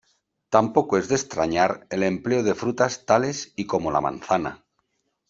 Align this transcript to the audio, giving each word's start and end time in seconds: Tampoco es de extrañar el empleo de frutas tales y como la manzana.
Tampoco 0.49 0.97
es 0.97 1.09
de 1.09 1.13
extrañar 1.13 1.85
el 1.91 2.01
empleo 2.01 2.41
de 2.41 2.55
frutas 2.55 3.05
tales 3.05 3.53
y 3.55 3.67
como 3.67 3.91
la 3.91 4.01
manzana. 4.01 4.65